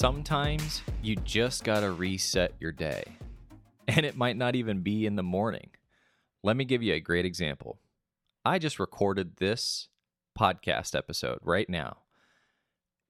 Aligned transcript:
Sometimes 0.00 0.80
you 1.02 1.14
just 1.14 1.62
gotta 1.62 1.92
reset 1.92 2.54
your 2.58 2.72
day, 2.72 3.04
and 3.86 4.06
it 4.06 4.16
might 4.16 4.38
not 4.38 4.56
even 4.56 4.80
be 4.80 5.04
in 5.04 5.16
the 5.16 5.22
morning. 5.22 5.68
Let 6.42 6.56
me 6.56 6.64
give 6.64 6.82
you 6.82 6.94
a 6.94 7.00
great 7.00 7.26
example. 7.26 7.78
I 8.42 8.58
just 8.58 8.80
recorded 8.80 9.36
this 9.36 9.88
podcast 10.38 10.96
episode 10.96 11.40
right 11.42 11.68
now, 11.68 11.98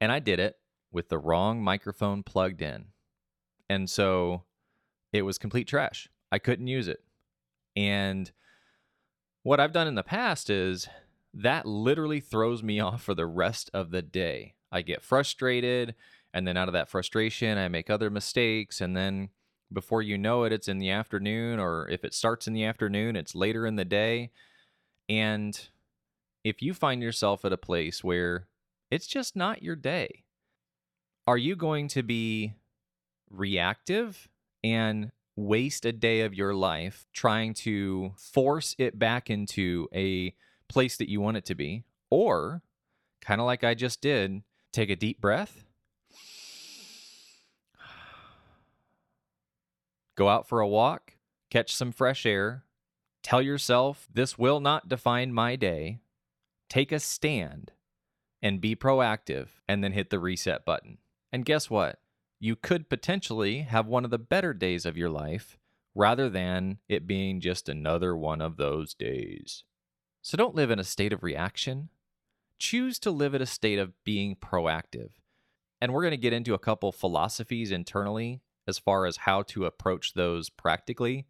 and 0.01 0.11
I 0.11 0.19
did 0.19 0.41
it 0.41 0.57
with 0.91 1.11
the 1.11 1.19
wrong 1.19 1.63
microphone 1.63 2.25
plugged 2.25 2.61
in. 2.61 2.87
And 3.69 3.89
so 3.89 4.43
it 5.13 5.23
was 5.23 5.39
complete 5.39 5.69
trash. 5.69 6.09
I 6.33 6.41
couldn't 6.41 6.67
use 6.67 6.89
it. 6.89 7.05
And 7.77 8.33
what 9.45 9.61
I've 9.61 9.73
done 9.73 9.87
in 9.87 9.95
the 9.95 10.03
past 10.03 10.51
is 10.51 10.89
that 11.33 11.67
literally 11.67 12.19
throws 12.19 12.65
me 12.65 12.81
off 12.81 13.01
for 13.01 13.15
the 13.15 13.27
rest 13.27 13.71
of 13.73 13.93
the 13.93 14.03
day. 14.03 14.57
I 14.73 14.83
get 14.83 15.03
frustrated, 15.03 15.95
and 16.33 16.47
then 16.47 16.57
out 16.57 16.69
of 16.69 16.75
that 16.75 16.89
frustration, 16.89 17.59
I 17.59 17.69
make 17.69 17.91
other 17.91 18.11
mistakes. 18.11 18.81
And 18.81 18.97
then 18.97 19.31
before 19.73 20.03
you 20.03 20.19
know 20.19 20.45
it, 20.45 20.53
it's 20.53 20.69
in 20.69 20.79
the 20.79 20.91
afternoon, 20.91 21.59
or 21.59 21.89
if 21.89 22.05
it 22.05 22.15
starts 22.15 22.47
in 22.47 22.53
the 22.53 22.65
afternoon, 22.65 23.17
it's 23.17 23.35
later 23.35 23.67
in 23.67 23.77
the 23.77 23.85
day. 23.85 24.31
And 25.09 25.61
if 26.45 26.63
you 26.63 26.75
find 26.75 27.03
yourself 27.03 27.45
at 27.45 27.53
a 27.53 27.59
place 27.59 28.03
where 28.03 28.47
it's 28.91 29.07
just 29.07 29.37
not 29.37 29.63
your 29.63 29.77
day, 29.77 30.25
are 31.27 31.39
you 31.39 31.55
going 31.55 31.89
to 31.89 32.03
be 32.03 32.55
reactive 33.31 34.29
and 34.65 35.11
waste 35.37 35.85
a 35.85 35.93
day 35.93 36.23
of 36.23 36.35
your 36.35 36.55
life 36.55 37.07
trying 37.13 37.55
to 37.55 38.13
force 38.17 38.75
it 38.79 38.99
back 38.99 39.31
into 39.31 39.89
a 39.95 40.35
place 40.69 40.97
that 40.97 41.09
you 41.09 41.21
want 41.21 41.37
it 41.37 41.45
to 41.47 41.55
be? 41.55 41.85
Or, 42.11 42.63
kind 43.21 43.41
of 43.41 43.47
like 43.47 43.63
I 43.63 43.75
just 43.75 44.01
did, 44.01 44.43
take 44.73 44.91
a 44.91 44.97
deep 44.97 45.21
breath, 45.21 45.65
go 50.21 50.29
out 50.29 50.47
for 50.47 50.61
a 50.61 50.69
walk, 50.69 51.15
catch 51.51 51.75
some 51.75 51.91
fresh 51.91 52.27
air, 52.27 52.67
tell 53.23 53.41
yourself, 53.41 54.07
this 54.13 54.37
will 54.37 54.61
not 54.61 54.87
define 54.87 55.33
my 55.33 55.57
day, 55.57 55.99
take 56.69 56.93
a 56.93 57.01
stand, 57.01 57.73
and 58.43 58.61
be 58.61 58.77
proactive, 58.77 59.49
and 59.67 59.83
then 59.83 59.93
hit 59.93 60.11
the 60.11 60.19
reset 60.19 60.63
button. 60.67 60.99
And 61.33 61.47
guess 61.47 61.71
what? 61.71 62.01
You 62.39 62.55
could 62.55 62.91
potentially 62.91 63.61
have 63.63 63.87
one 63.87 64.05
of 64.05 64.11
the 64.11 64.19
better 64.19 64.53
days 64.53 64.85
of 64.85 64.99
your 64.99 65.09
life 65.09 65.59
rather 65.95 66.29
than 66.29 66.81
it 66.87 67.07
being 67.07 67.41
just 67.41 67.67
another 67.67 68.15
one 68.15 68.43
of 68.43 68.59
those 68.59 68.93
days. 68.93 69.65
So 70.21 70.37
don't 70.37 70.55
live 70.55 70.71
in 70.71 70.79
a 70.79 70.85
state 70.85 71.15
of 71.15 71.23
reaction. 71.23 71.89
Choose 72.59 72.99
to 72.99 73.11
live 73.11 73.33
in 73.33 73.41
a 73.41 73.47
state 73.47 73.79
of 73.79 73.95
being 74.05 74.37
proactive. 74.37 75.13
And 75.81 75.95
we're 75.95 76.03
going 76.03 76.11
to 76.11 76.19
get 76.19 76.35
into 76.35 76.53
a 76.53 76.59
couple 76.59 76.93
philosophies 76.93 77.71
internally 77.73 78.43
as 78.71 78.79
far 78.79 79.05
as 79.05 79.19
how 79.19 79.43
to 79.43 79.67
approach 79.67 80.15
those 80.15 80.49
practically. 80.49 81.27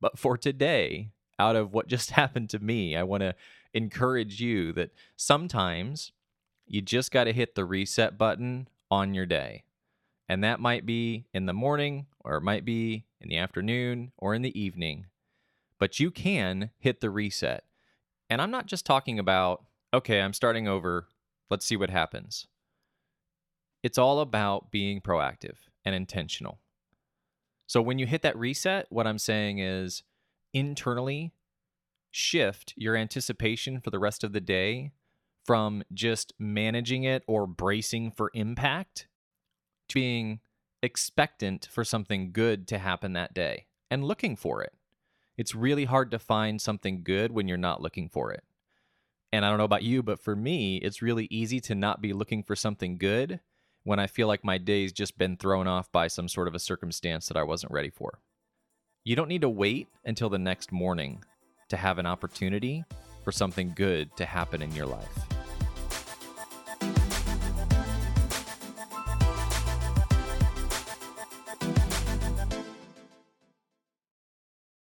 But 0.00 0.18
for 0.18 0.36
today, 0.36 1.10
out 1.38 1.54
of 1.54 1.72
what 1.72 1.86
just 1.94 2.10
happened 2.10 2.50
to 2.50 2.58
me, 2.58 2.96
I 2.96 3.04
want 3.04 3.20
to 3.20 3.36
encourage 3.72 4.40
you 4.40 4.72
that 4.72 4.90
sometimes 5.16 6.10
you 6.66 6.82
just 6.82 7.12
got 7.12 7.24
to 7.24 7.32
hit 7.32 7.54
the 7.54 7.64
reset 7.64 8.18
button 8.18 8.68
on 8.90 9.14
your 9.14 9.26
day. 9.26 9.62
And 10.28 10.42
that 10.42 10.60
might 10.60 10.86
be 10.86 11.26
in 11.34 11.46
the 11.46 11.52
morning, 11.52 12.06
or 12.20 12.36
it 12.36 12.42
might 12.42 12.64
be 12.64 13.04
in 13.20 13.28
the 13.28 13.36
afternoon, 13.36 14.12
or 14.16 14.34
in 14.34 14.42
the 14.42 14.58
evening. 14.58 15.06
But 15.78 16.00
you 16.00 16.10
can 16.10 16.70
hit 16.78 17.00
the 17.00 17.10
reset. 17.10 17.64
And 18.30 18.40
I'm 18.40 18.50
not 18.50 18.66
just 18.66 18.86
talking 18.86 19.18
about, 19.18 19.64
okay, 19.92 20.22
I'm 20.22 20.32
starting 20.32 20.66
over. 20.66 21.06
Let's 21.50 21.66
see 21.66 21.76
what 21.76 21.90
happens. 21.90 22.46
It's 23.82 23.98
all 23.98 24.20
about 24.20 24.70
being 24.70 25.00
proactive 25.00 25.56
and 25.84 25.94
intentional. 25.94 26.60
So 27.72 27.80
when 27.80 27.98
you 27.98 28.04
hit 28.04 28.20
that 28.20 28.36
reset, 28.36 28.86
what 28.90 29.06
I'm 29.06 29.18
saying 29.18 29.58
is 29.58 30.02
internally 30.52 31.32
shift 32.10 32.74
your 32.76 32.94
anticipation 32.96 33.80
for 33.80 33.88
the 33.88 33.98
rest 33.98 34.22
of 34.22 34.34
the 34.34 34.42
day 34.42 34.92
from 35.46 35.82
just 35.90 36.34
managing 36.38 37.04
it 37.04 37.22
or 37.26 37.46
bracing 37.46 38.10
for 38.10 38.30
impact 38.34 39.06
to 39.88 39.94
being 39.94 40.40
expectant 40.82 41.66
for 41.72 41.82
something 41.82 42.30
good 42.30 42.68
to 42.68 42.76
happen 42.76 43.14
that 43.14 43.32
day 43.32 43.64
and 43.90 44.04
looking 44.04 44.36
for 44.36 44.62
it. 44.62 44.74
It's 45.38 45.54
really 45.54 45.86
hard 45.86 46.10
to 46.10 46.18
find 46.18 46.60
something 46.60 47.02
good 47.02 47.32
when 47.32 47.48
you're 47.48 47.56
not 47.56 47.80
looking 47.80 48.10
for 48.10 48.32
it. 48.32 48.44
And 49.32 49.46
I 49.46 49.48
don't 49.48 49.56
know 49.56 49.64
about 49.64 49.82
you, 49.82 50.02
but 50.02 50.20
for 50.20 50.36
me, 50.36 50.76
it's 50.76 51.00
really 51.00 51.26
easy 51.30 51.58
to 51.60 51.74
not 51.74 52.02
be 52.02 52.12
looking 52.12 52.42
for 52.42 52.54
something 52.54 52.98
good 52.98 53.40
when 53.84 53.98
I 53.98 54.06
feel 54.06 54.28
like 54.28 54.44
my 54.44 54.58
day's 54.58 54.92
just 54.92 55.18
been 55.18 55.36
thrown 55.36 55.66
off 55.66 55.90
by 55.90 56.08
some 56.08 56.28
sort 56.28 56.48
of 56.48 56.54
a 56.54 56.58
circumstance 56.58 57.28
that 57.28 57.36
I 57.36 57.42
wasn't 57.42 57.72
ready 57.72 57.90
for. 57.90 58.20
You 59.04 59.16
don't 59.16 59.28
need 59.28 59.40
to 59.40 59.48
wait 59.48 59.88
until 60.04 60.28
the 60.28 60.38
next 60.38 60.70
morning 60.70 61.24
to 61.68 61.76
have 61.76 61.98
an 61.98 62.06
opportunity 62.06 62.84
for 63.24 63.32
something 63.32 63.72
good 63.74 64.16
to 64.16 64.24
happen 64.24 64.62
in 64.62 64.72
your 64.72 64.86
life. 64.86 65.31